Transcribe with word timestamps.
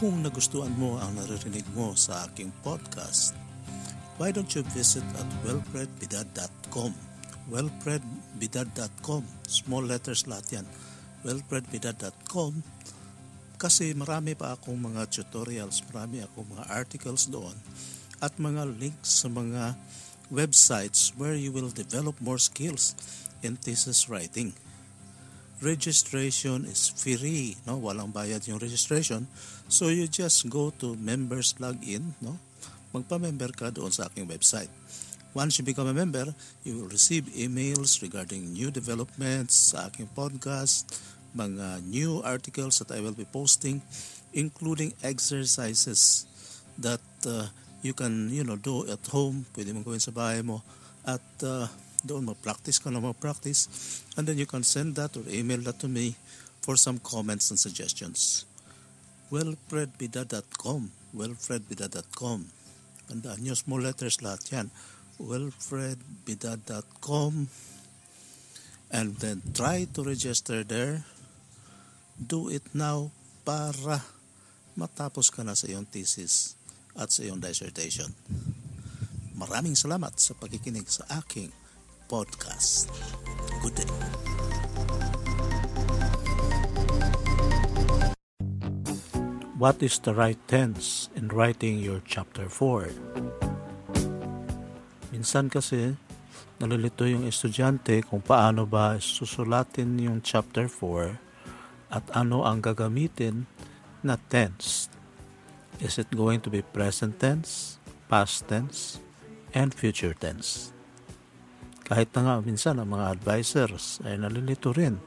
Kung 0.00 0.24
nagustuhan 0.24 0.72
mo 0.80 0.96
ang 0.96 1.12
naririnig 1.12 1.68
mo 1.76 1.92
sa 1.92 2.24
aking 2.24 2.48
podcast, 2.64 3.36
why 4.16 4.32
don't 4.32 4.48
you 4.56 4.64
visit 4.72 5.04
at 5.20 5.28
wellbredbidad.com 5.44 6.96
wellbredbidad.com 7.52 9.22
Small 9.44 9.84
letters 9.84 10.24
lahat 10.24 10.64
yan. 10.64 10.66
wellbredbidad.com 11.20 12.64
kasi 13.60 13.92
marami 13.92 14.32
pa 14.32 14.56
akong 14.56 14.80
mga 14.80 15.04
tutorials, 15.12 15.84
marami 15.92 16.24
akong 16.24 16.48
mga 16.48 16.64
articles 16.72 17.28
doon 17.28 17.52
at 18.24 18.32
mga 18.40 18.72
links 18.80 19.20
sa 19.20 19.28
mga 19.28 19.76
websites 20.32 21.12
where 21.20 21.36
you 21.36 21.52
will 21.52 21.68
develop 21.68 22.16
more 22.24 22.40
skills 22.40 22.96
in 23.44 23.52
thesis 23.52 24.08
writing. 24.08 24.56
Registration 25.60 26.64
is 26.64 26.88
free, 26.88 27.56
no? 27.68 27.76
Walang 27.76 28.16
bayad 28.16 28.40
yung 28.48 28.56
registration. 28.56 29.28
So 29.68 29.92
you 29.92 30.08
just 30.08 30.48
go 30.48 30.72
to 30.80 30.96
members 30.96 31.52
login, 31.60 32.16
no? 32.24 32.40
Magpa-member 32.96 33.52
ka 33.52 33.68
doon 33.68 33.92
sa 33.92 34.08
aking 34.08 34.24
website. 34.24 34.72
Once 35.36 35.60
you 35.60 35.64
become 35.64 35.86
a 35.86 35.94
member, 35.94 36.32
you 36.64 36.80
will 36.80 36.90
receive 36.90 37.28
emails 37.38 38.02
regarding 38.02 38.50
new 38.50 38.72
developments 38.72 39.70
sa 39.70 39.86
aking 39.86 40.10
podcast, 40.16 40.90
mga 41.38 41.86
new 41.86 42.18
articles 42.26 42.82
that 42.82 42.90
I 42.90 42.98
will 42.98 43.14
be 43.14 43.28
posting, 43.28 43.78
including 44.34 44.96
exercises 45.06 46.26
that 46.80 47.04
uh, 47.28 47.46
you 47.84 47.94
can, 47.94 48.32
you 48.32 48.42
know, 48.42 48.56
do 48.58 48.88
at 48.90 49.06
home. 49.12 49.46
Pwede 49.54 49.70
mong 49.70 49.86
gawin 49.86 50.02
sa 50.02 50.10
bahay 50.10 50.42
mo. 50.42 50.66
At 51.06 51.22
uh, 51.46 51.70
doon 52.04 52.24
mag-practice 52.32 52.78
ka 52.80 52.90
na 52.90 53.00
mag-practice. 53.00 53.68
And 54.16 54.26
then 54.26 54.38
you 54.40 54.46
can 54.46 54.64
send 54.64 54.94
that 54.96 55.16
or 55.16 55.24
email 55.28 55.60
that 55.68 55.78
to 55.84 55.88
me 55.88 56.16
for 56.60 56.76
some 56.76 56.98
comments 57.00 57.50
and 57.50 57.58
suggestions. 57.60 58.44
wellfredbida.com 59.30 60.90
wellfredbida.com 61.14 62.38
Tandaan 63.06 63.38
nyo, 63.42 63.54
small 63.54 63.80
letters 63.82 64.16
lahat 64.22 64.50
yan. 64.50 64.70
wellfredbida.com 65.22 67.48
and 68.90 69.14
then 69.22 69.38
try 69.54 69.86
to 69.86 70.02
register 70.02 70.66
there 70.66 71.06
do 72.18 72.50
it 72.50 72.66
now 72.74 73.14
para 73.46 74.02
matapos 74.76 75.32
ka 75.32 75.40
na 75.40 75.56
sa 75.56 75.64
iyong 75.70 75.88
thesis 75.88 76.52
at 76.98 77.08
sa 77.08 77.24
iyong 77.24 77.40
dissertation. 77.40 78.12
Maraming 79.40 79.72
salamat 79.72 80.20
sa 80.20 80.36
pagkikinig 80.36 80.84
sa 80.84 81.08
aking 81.16 81.48
podcast. 82.10 82.90
Good 83.62 83.78
day. 83.78 83.90
What 89.54 89.78
is 89.78 90.02
the 90.02 90.10
right 90.10 90.40
tense 90.50 91.06
in 91.14 91.30
writing 91.30 91.78
your 91.78 92.02
chapter 92.02 92.50
4? 92.50 92.90
Minsan 95.14 95.46
kasi 95.46 95.94
nalilito 96.58 97.06
yung 97.06 97.30
estudyante 97.30 98.02
kung 98.02 98.26
paano 98.26 98.66
ba 98.66 98.98
susulatin 98.98 100.02
yung 100.02 100.18
chapter 100.26 100.66
4 100.66 101.94
at 101.94 102.02
ano 102.10 102.42
ang 102.42 102.58
gagamitin 102.58 103.46
na 104.02 104.18
tense. 104.18 104.90
Is 105.78 106.00
it 106.00 106.10
going 106.10 106.42
to 106.42 106.50
be 106.50 106.64
present 106.64 107.22
tense, 107.22 107.78
past 108.10 108.48
tense, 108.50 108.98
and 109.54 109.70
future 109.76 110.16
tense? 110.16 110.79
Kahit 111.90 112.14
na 112.14 112.22
nga 112.22 112.36
minsan 112.38 112.78
ang 112.78 112.94
mga 112.94 113.18
advisors 113.18 113.98
ay 114.06 114.14
nalilito 114.14 114.70
rin. 114.70 115.02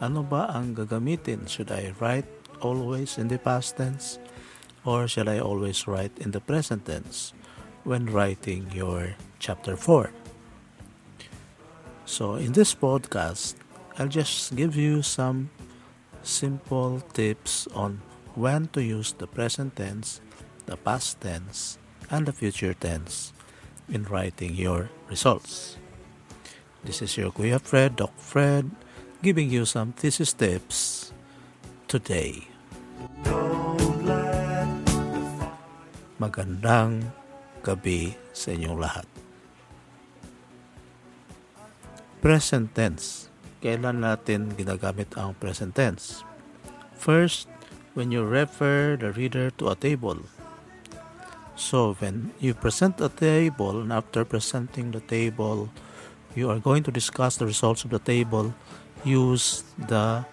Ano 0.00 0.24
ba 0.24 0.48
ang 0.48 0.72
gagamitin? 0.72 1.44
Should 1.44 1.68
I 1.68 1.92
write 2.00 2.24
always 2.64 3.20
in 3.20 3.28
the 3.28 3.36
past 3.36 3.76
tense? 3.76 4.16
Or 4.88 5.04
shall 5.04 5.28
I 5.28 5.36
always 5.36 5.84
write 5.84 6.16
in 6.16 6.32
the 6.32 6.40
present 6.40 6.88
tense 6.88 7.36
when 7.84 8.08
writing 8.08 8.72
your 8.72 9.20
chapter 9.36 9.76
4? 9.76 10.08
So 12.08 12.40
in 12.40 12.56
this 12.56 12.72
podcast, 12.72 13.60
I'll 14.00 14.08
just 14.08 14.56
give 14.56 14.80
you 14.80 15.04
some 15.04 15.52
simple 16.24 17.04
tips 17.12 17.68
on 17.76 18.00
when 18.32 18.72
to 18.72 18.80
use 18.80 19.12
the 19.12 19.28
present 19.28 19.76
tense, 19.76 20.24
the 20.64 20.80
past 20.80 21.20
tense, 21.20 21.76
and 22.08 22.24
the 22.24 22.32
future 22.32 22.72
tense 22.72 23.36
in 23.92 24.08
writing 24.08 24.56
your 24.56 24.88
results. 25.12 25.76
This 26.88 27.04
is 27.04 27.20
your 27.20 27.28
Kuya 27.36 27.60
Fred, 27.60 28.00
Doc 28.00 28.16
Fred, 28.16 28.64
giving 29.20 29.52
you 29.52 29.68
some 29.68 29.92
thesis 29.92 30.32
tips 30.32 31.12
today. 31.84 32.48
Magandang 36.16 37.12
gabi 37.60 38.16
sa 38.32 38.56
inyong 38.56 38.80
lahat. 38.80 39.04
Present 42.24 42.72
tense 42.72 43.28
kailan 43.60 44.00
natin 44.00 44.56
ginagamit 44.56 45.12
ang 45.20 45.36
present 45.36 45.76
tense. 45.76 46.24
First, 46.96 47.52
when 47.92 48.08
you 48.08 48.24
refer 48.24 48.96
the 48.96 49.12
reader 49.12 49.52
to 49.60 49.68
a 49.68 49.76
table. 49.76 50.24
So, 51.52 52.00
when 52.00 52.32
you 52.40 52.56
present 52.56 52.96
a 53.04 53.12
table 53.12 53.84
and 53.84 53.92
after 53.92 54.24
presenting 54.24 54.96
the 54.96 55.04
table, 55.04 55.68
you 56.38 56.48
are 56.50 56.62
going 56.62 56.86
to 56.86 56.92
discuss 56.94 57.36
the 57.36 57.46
results 57.46 57.82
of 57.82 57.90
the 57.90 57.98
table, 57.98 58.54
use 59.04 59.64
the 59.76 60.24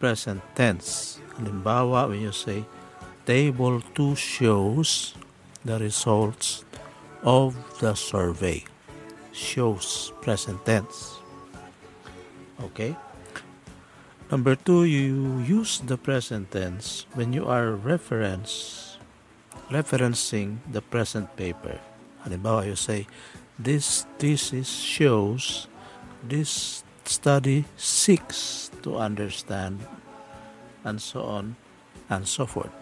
present 0.00 0.40
tense. 0.56 1.20
Halimbawa, 1.36 2.08
when 2.08 2.20
you 2.20 2.32
say, 2.32 2.64
Table 3.26 3.84
2 3.94 4.16
shows 4.16 5.14
the 5.64 5.78
results 5.78 6.64
of 7.22 7.54
the 7.78 7.94
survey. 7.94 8.64
Shows 9.30 10.12
present 10.24 10.64
tense. 10.64 11.20
Okay? 12.58 12.96
Number 14.30 14.54
two, 14.54 14.84
you 14.84 15.38
use 15.42 15.82
the 15.84 15.98
present 15.98 16.50
tense 16.50 17.06
when 17.14 17.32
you 17.32 17.46
are 17.46 17.74
reference, 17.74 18.96
referencing 19.70 20.58
the 20.70 20.80
present 20.80 21.34
paper. 21.36 21.78
Halimbawa, 22.24 22.66
you 22.66 22.76
say, 22.76 23.06
this 23.62 24.06
thesis 24.18 24.68
shows 24.68 25.68
this 26.24 26.82
study 27.04 27.64
seeks 27.76 28.70
to 28.82 28.96
understand 28.96 29.80
and 30.84 31.00
so 31.00 31.22
on 31.22 31.56
and 32.08 32.26
so 32.26 32.46
forth. 32.46 32.72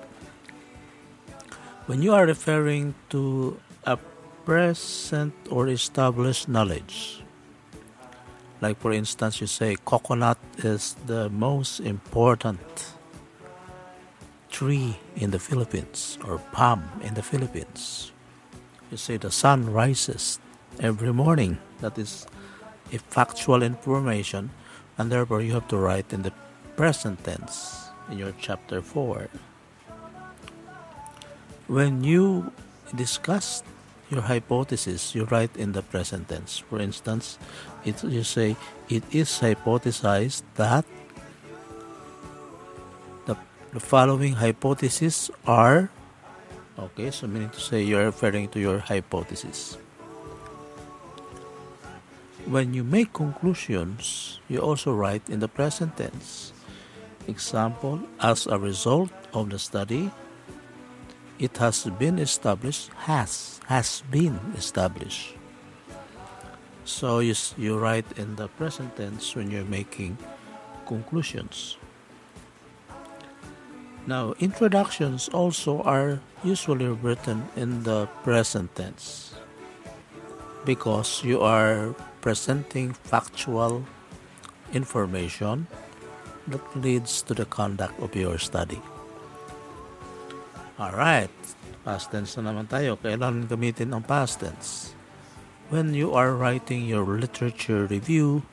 When 1.87 2.03
you 2.03 2.15
are 2.15 2.27
referring 2.27 2.95
to 3.11 3.59
a 3.85 3.99
present 4.45 5.35
or 5.51 5.69
established 5.69 6.49
knowledge, 6.49 7.23
like, 8.61 8.79
for 8.79 8.93
instance, 8.93 9.41
you 9.41 9.47
say 9.47 9.77
coconut 9.85 10.39
is 10.59 10.95
the 11.07 11.31
most 11.31 11.81
important 11.81 12.61
tree 14.51 14.99
in 15.17 15.31
the 15.31 15.39
Philippines 15.39 16.19
or 16.27 16.39
palm 16.53 16.83
in 17.03 17.15
the 17.15 17.23
Philippines. 17.23 18.13
You 18.91 18.97
say 18.97 19.17
the 19.17 19.31
sun 19.31 19.71
rises 19.73 20.41
every 20.81 21.13
morning. 21.13 21.59
That 21.81 21.99
is 21.99 22.27
a 22.93 22.99
factual 22.99 23.63
information, 23.63 24.51
and 24.97 25.11
therefore 25.11 25.43
you 25.43 25.53
have 25.53 25.69
to 25.69 25.77
write 25.77 26.13
in 26.13 26.23
the 26.23 26.33
present 26.77 27.25
tense 27.25 27.89
in 28.11 28.19
your 28.19 28.33
chapter 28.41 28.81
4. 28.81 29.29
When 31.69 32.03
you 32.03 32.53
discuss 32.97 33.63
your 34.11 34.23
hypothesis, 34.23 35.15
you 35.15 35.25
write 35.25 35.55
in 35.57 35.73
the 35.73 35.83
present 35.83 36.29
tense. 36.29 36.59
For 36.59 36.81
instance, 36.81 37.39
it, 37.85 38.03
you 38.05 38.25
say, 38.25 38.57
it 38.89 39.05
is 39.13 39.29
hypothesized 39.41 40.43
that 40.55 40.87
the, 43.27 43.37
the 43.73 43.81
following 43.81 44.33
hypotheses 44.35 45.31
are, 45.47 45.91
okay, 46.79 47.11
so 47.11 47.27
meaning 47.27 47.51
to 47.51 47.61
say 47.61 47.83
you're 47.83 48.07
referring 48.07 48.49
to 48.49 48.61
your 48.61 48.79
hypothesis. 48.79 49.77
When 52.49 52.73
you 52.73 52.83
make 52.83 53.13
conclusions, 53.13 54.41
you 54.49 54.59
also 54.59 54.95
write 54.95 55.29
in 55.29 55.41
the 55.41 55.49
present 55.49 55.97
tense. 55.97 56.53
Example, 57.29 58.01
as 58.21 58.47
a 58.47 58.59
result 58.59 59.13
of 59.35 59.51
the 59.51 59.59
study, 59.59 60.11
it 61.39 61.57
has 61.59 61.85
been 61.99 62.19
established 62.19 62.91
has 63.07 63.61
has 63.67 64.03
been 64.11 64.35
established 64.57 65.35
so 66.85 67.21
you, 67.21 67.35
you 67.57 67.79
write 67.79 68.07
in 68.19 68.35
the 68.37 68.49
present 68.59 68.97
tense 68.97 69.37
when 69.37 69.51
you're 69.51 69.65
making 69.71 70.19
conclusions 70.87 71.77
now 74.07 74.35
introductions 74.41 75.29
also 75.29 75.81
are 75.83 76.19
usually 76.43 76.89
written 76.89 77.47
in 77.55 77.85
the 77.85 78.07
present 78.25 78.75
tense 78.75 79.35
because 80.65 81.23
you 81.23 81.41
are 81.41 81.95
presenting 82.29 82.93
factual 82.93 83.81
information 84.77 85.65
that 86.45 86.61
leads 86.77 87.25
to 87.25 87.33
the 87.33 87.49
conduct 87.49 87.97
of 88.05 88.13
your 88.13 88.37
study 88.37 88.85
Alright, 90.79 91.33
past 91.83 92.13
tense 92.15 92.39
na 92.39 92.53
naman 92.53 92.71
tayo. 92.71 92.95
Kailan 93.01 93.51
gamitin 93.51 93.91
ang 93.91 94.07
past 94.07 94.45
tense? 94.45 94.95
When 95.75 95.91
you 95.91 96.15
are 96.15 96.39
writing 96.39 96.87
your 96.87 97.03
literature 97.03 97.89
review, 97.89 98.47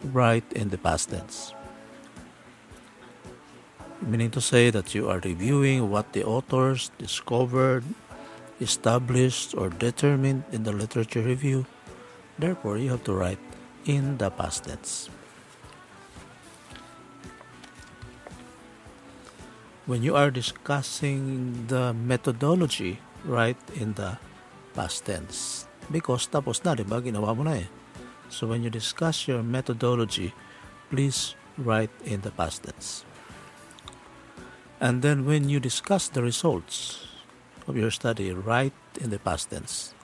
write 0.00 0.48
in 0.56 0.72
the 0.72 0.80
past 0.80 1.12
tense. 1.12 1.52
Meaning 4.00 4.32
to 4.32 4.40
say 4.40 4.72
that 4.72 4.96
you 4.96 5.12
are 5.12 5.20
reviewing 5.20 5.92
what 5.92 6.16
the 6.16 6.24
authors 6.24 6.88
discovered, 6.96 7.84
established, 8.64 9.52
or 9.52 9.68
determined 9.68 10.48
in 10.48 10.64
the 10.64 10.72
literature 10.72 11.20
review. 11.20 11.68
Therefore, 12.38 12.78
you 12.78 12.94
have 12.94 13.02
to 13.04 13.12
write 13.12 13.42
in 13.84 14.16
the 14.18 14.30
past 14.30 14.64
tense. 14.64 15.10
When 19.86 20.06
you 20.06 20.14
are 20.14 20.30
discussing 20.30 21.66
the 21.66 21.92
methodology, 21.92 23.00
write 23.24 23.58
in 23.74 23.98
the 23.98 24.22
past 24.76 25.02
tense. 25.08 25.66
Because 25.90 26.28
tapos 26.30 26.62
na, 26.62 26.78
di 26.78 26.84
ba? 26.86 27.02
Ginawa 27.02 27.34
mo 27.34 27.42
na 27.42 27.58
eh. 27.58 27.68
So 28.28 28.46
when 28.46 28.62
you 28.62 28.70
discuss 28.70 29.26
your 29.26 29.42
methodology, 29.42 30.36
please 30.92 31.34
write 31.56 31.90
in 32.04 32.20
the 32.20 32.30
past 32.30 32.62
tense. 32.68 33.02
And 34.78 35.02
then 35.02 35.26
when 35.26 35.48
you 35.48 35.58
discuss 35.58 36.06
the 36.06 36.22
results 36.22 37.02
of 37.66 37.74
your 37.74 37.90
study, 37.90 38.30
write 38.30 38.76
in 39.00 39.10
the 39.10 39.18
past 39.18 39.50
tense. 39.50 39.97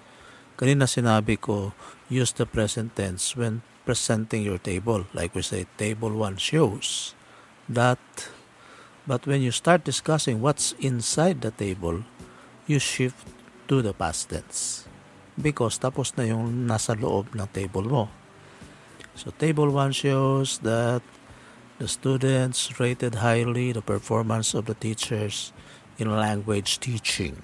Kanina 0.55 0.87
sinabi 0.87 1.35
ko, 1.35 1.75
use 2.07 2.31
the 2.31 2.47
present 2.47 2.95
tense 2.95 3.35
when 3.35 3.67
presenting 3.83 4.47
your 4.47 4.59
table. 4.59 5.07
Like 5.11 5.35
we 5.35 5.43
say, 5.43 5.67
table 5.77 6.15
1 6.15 6.39
shows 6.39 7.15
that. 7.69 7.99
But 9.05 9.27
when 9.27 9.43
you 9.43 9.53
start 9.53 9.85
discussing 9.85 10.41
what's 10.41 10.73
inside 10.81 11.45
the 11.45 11.51
table, 11.51 12.09
you 12.65 12.79
shift 12.79 13.29
to 13.69 13.83
the 13.83 13.93
past 13.93 14.31
tense. 14.33 14.89
Because 15.37 15.77
tapos 15.77 16.17
na 16.17 16.25
yung 16.25 16.71
nasa 16.71 16.97
loob 16.97 17.35
ng 17.35 17.51
table 17.53 17.85
mo. 17.85 18.05
So 19.19 19.35
table 19.35 19.69
1 19.69 19.93
shows 19.93 20.63
that 20.65 21.03
the 21.83 21.91
students 21.91 22.79
rated 22.79 23.21
highly 23.21 23.75
the 23.75 23.83
performance 23.83 24.55
of 24.55 24.71
the 24.71 24.79
teachers 24.79 25.53
in 25.99 26.09
language 26.09 26.79
teaching. 26.79 27.43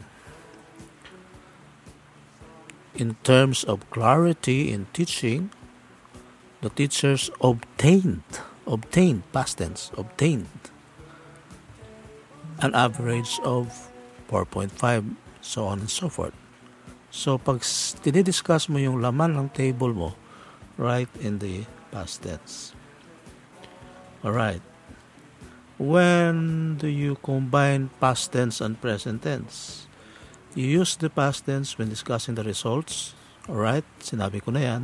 In 3.01 3.17
terms 3.25 3.65
of 3.65 3.89
clarity 3.89 4.69
in 4.69 4.85
teaching, 4.93 5.49
the 6.61 6.69
teachers 6.69 7.33
obtained, 7.41 8.29
obtained, 8.69 9.25
past 9.33 9.57
tense, 9.57 9.89
obtained 9.97 10.53
an 12.61 12.77
average 12.77 13.41
of 13.41 13.89
4.5, 14.29 15.17
so 15.41 15.65
on 15.65 15.81
and 15.81 15.89
so 15.89 16.13
forth. 16.13 16.37
So, 17.09 17.41
pag 17.41 17.65
tinidiscuss 18.05 18.69
mo 18.69 18.77
yung 18.77 19.01
laman 19.01 19.33
ng 19.33 19.49
table 19.57 19.97
mo, 19.97 20.13
write 20.77 21.09
in 21.25 21.41
the 21.41 21.65
past 21.89 22.21
tense. 22.21 22.77
Alright. 24.21 24.61
When 25.81 26.77
do 26.77 26.85
you 26.85 27.17
combine 27.25 27.89
past 27.97 28.37
tense 28.37 28.61
and 28.61 28.77
present 28.77 29.25
tense? 29.25 29.89
You 30.55 30.67
use 30.67 30.97
the 30.97 31.11
past 31.11 31.47
tense 31.47 31.79
when 31.79 31.89
discussing 31.89 32.35
the 32.35 32.43
results. 32.43 33.15
Alright, 33.47 33.87
sinabi 34.03 34.43
ko 34.43 34.51
na 34.51 34.61
yan. 34.61 34.83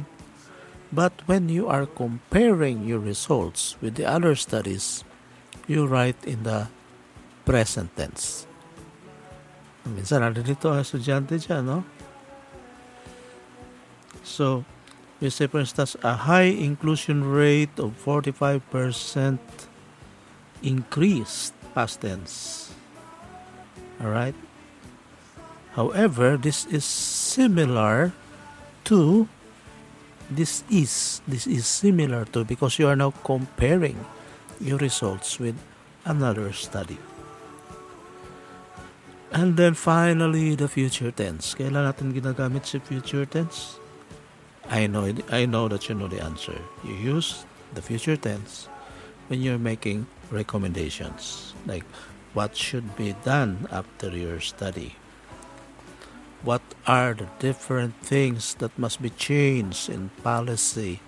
But 0.94 1.26
when 1.26 1.50
you 1.50 1.66
are 1.66 1.86
comparing 1.86 2.86
your 2.86 3.02
results 3.02 3.74
with 3.82 3.98
the 3.98 4.06
other 4.06 4.38
studies, 4.38 5.02
you 5.66 5.86
write 5.86 6.22
in 6.22 6.46
the 6.46 6.70
present 7.42 7.90
tense. 7.98 8.46
Minsan, 9.86 10.22
nandito 10.22 10.70
ang 10.70 10.82
estudyante 10.82 11.38
dyan, 11.38 11.62
no? 11.66 11.78
So, 14.26 14.66
we 15.22 15.30
say, 15.30 15.46
for 15.46 15.62
instance, 15.62 15.94
a 16.02 16.26
high 16.26 16.50
inclusion 16.50 17.22
rate 17.22 17.78
of 17.78 17.94
45% 18.02 19.38
increased 20.62 21.54
past 21.74 22.02
tense. 22.02 22.74
All 24.02 24.10
right. 24.10 24.34
However, 25.76 26.40
this 26.40 26.64
is 26.72 26.88
similar 26.88 28.16
to 28.88 29.28
this 30.32 30.64
is 30.72 31.20
this 31.28 31.46
is 31.46 31.68
similar 31.68 32.24
to 32.32 32.48
because 32.48 32.80
you 32.80 32.88
are 32.88 32.96
now 32.96 33.12
comparing 33.22 34.00
your 34.58 34.80
results 34.80 35.38
with 35.38 35.54
another 36.08 36.50
study. 36.56 36.96
And 39.36 39.60
then 39.60 39.74
finally, 39.74 40.56
the 40.56 40.66
future 40.66 41.12
tense. 41.12 41.52
Kailan 41.52 41.92
natin 41.92 42.16
ginagamit 42.16 42.64
si 42.64 42.80
future 42.80 43.28
tense? 43.28 43.76
I 44.72 44.88
know 44.88 45.12
I 45.28 45.44
know 45.44 45.68
that 45.68 45.92
you 45.92 45.94
know 45.94 46.08
the 46.08 46.24
answer. 46.24 46.56
You 46.88 46.96
use 46.96 47.44
the 47.76 47.84
future 47.84 48.16
tense 48.16 48.72
when 49.28 49.44
you're 49.44 49.60
making 49.60 50.08
recommendations, 50.32 51.52
like 51.68 51.84
what 52.32 52.56
should 52.56 52.96
be 52.96 53.12
done 53.28 53.68
after 53.68 54.08
your 54.08 54.40
study. 54.40 54.96
What 56.46 56.62
are 56.86 57.10
the 57.10 57.26
different 57.42 57.98
things 58.06 58.54
that 58.62 58.70
must 58.78 59.02
be 59.02 59.10
changed 59.10 59.90
in 59.90 60.14
policy, 60.22 61.02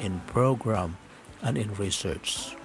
in 0.00 0.24
program, 0.24 0.96
and 1.44 1.60
in 1.60 1.76
research? 1.76 2.56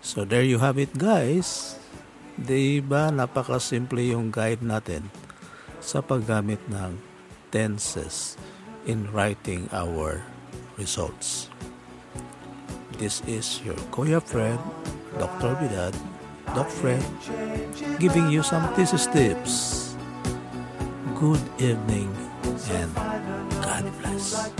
So 0.00 0.24
there 0.24 0.40
you 0.40 0.64
have 0.64 0.80
it 0.80 0.96
guys. 0.96 1.76
Di 2.40 2.80
ba 2.80 3.12
napakasimple 3.12 4.00
yung 4.00 4.32
guide 4.32 4.64
natin 4.64 5.12
sa 5.84 6.00
paggamit 6.00 6.64
ng 6.72 6.96
tenses 7.52 8.40
in 8.88 9.12
writing 9.12 9.68
our 9.76 10.24
results. 10.80 11.52
This 12.96 13.20
is 13.28 13.60
your 13.60 13.76
Kuya 13.92 14.24
Fred, 14.24 14.56
Dr. 15.20 15.52
Bidad, 15.60 15.92
Doc 16.54 16.68
Fred, 16.68 17.02
giving 17.98 18.28
you 18.28 18.42
some 18.42 18.66
thesis 18.74 19.06
tips. 19.06 19.94
Good 21.14 21.40
evening 21.60 22.10
and 22.70 22.94
God 23.62 23.84
bless. 24.00 24.59